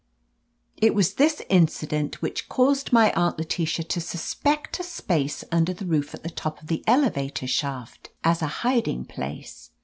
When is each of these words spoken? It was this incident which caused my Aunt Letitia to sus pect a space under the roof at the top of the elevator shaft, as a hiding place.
It 0.77 0.95
was 0.95 1.13
this 1.13 1.43
incident 1.47 2.23
which 2.23 2.49
caused 2.49 2.91
my 2.91 3.11
Aunt 3.11 3.37
Letitia 3.37 3.85
to 3.85 4.01
sus 4.01 4.33
pect 4.33 4.79
a 4.79 4.83
space 4.83 5.43
under 5.51 5.73
the 5.75 5.85
roof 5.85 6.15
at 6.15 6.23
the 6.23 6.29
top 6.31 6.59
of 6.59 6.69
the 6.69 6.83
elevator 6.87 7.45
shaft, 7.45 8.09
as 8.23 8.41
a 8.41 8.47
hiding 8.63 9.05
place. 9.05 9.69